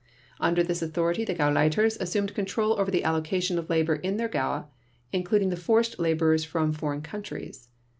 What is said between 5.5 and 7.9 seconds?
forced laborers from foreign countries.